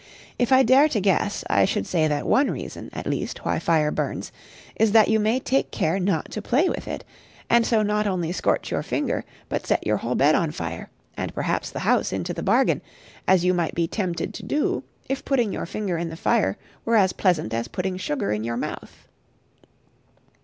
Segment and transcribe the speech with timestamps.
[0.39, 3.91] If I dare to guess, I should say that one reason, at least, why fire
[3.91, 4.31] burns,
[4.75, 7.05] is that you may take care not to play with it,
[7.51, 11.35] and so not only scorch your finger, but set your whole bed on fire, and
[11.35, 12.81] perhaps the house into the bargain,
[13.27, 16.95] as you might be tempted to do if putting your finger in the fire were
[16.95, 19.07] as pleasant as putting sugar in your mouth.